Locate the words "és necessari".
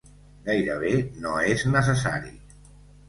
1.51-2.33